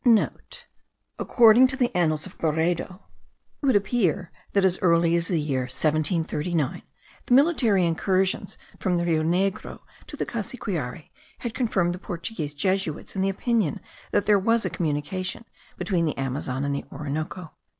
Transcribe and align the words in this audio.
(* 0.03 1.17
According 1.19 1.67
to 1.67 1.75
the 1.77 1.95
Annals 1.95 2.25
of 2.25 2.35
Berredo, 2.39 3.03
it 3.61 3.65
would 3.67 3.75
appear, 3.75 4.31
that 4.53 4.65
as 4.65 4.79
early 4.79 5.15
as 5.15 5.27
the 5.27 5.39
year 5.39 5.59
1739, 5.69 6.81
the 7.27 7.33
military 7.35 7.85
incursions 7.85 8.57
from 8.79 8.97
the 8.97 9.05
Rio 9.05 9.21
Negro 9.21 9.81
to 10.07 10.17
the 10.17 10.25
Cassiquiare 10.25 11.11
had 11.41 11.53
confirmed 11.53 11.93
the 11.93 11.99
Portuguese 11.99 12.55
Jesuits 12.55 13.15
in 13.15 13.21
the 13.21 13.29
opinion 13.29 13.79
that 14.09 14.25
there 14.25 14.39
was 14.39 14.65
a 14.65 14.71
communication 14.71 15.45
between 15.77 16.05
the 16.05 16.17
Amazon 16.17 16.65
and 16.65 16.73
the 16.73 16.85
Orinoco. 16.91 17.51